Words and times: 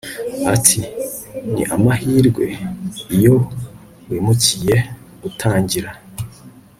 Ati 0.53 0.79
Ni 1.51 1.61
amahirwe 1.75 2.45
iyo 3.15 3.35
wimukiye 4.09 4.75
gutangira 5.21 5.91